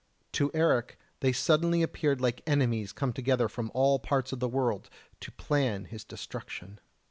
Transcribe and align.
To 0.31 0.49
Eric 0.55 0.97
they 1.19 1.31
suddenly 1.31 1.83
appeared 1.83 2.21
like 2.21 2.41
enemies 2.47 2.91
come 2.91 3.13
together 3.13 3.47
from 3.47 3.69
all 3.75 3.99
parts 3.99 4.31
of 4.33 4.39
the 4.39 4.49
world 4.49 4.89
to 5.19 5.31
plan 5.31 5.85
his 5.85 6.03
destruction. 6.03 6.79